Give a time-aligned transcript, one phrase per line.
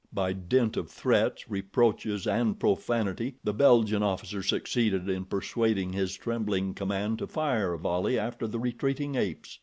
[0.11, 6.73] By dint of threats, reproaches and profanity the Belgian officer succeeded in persuading his trembling
[6.73, 9.59] command to fire a volley after the retreating apes.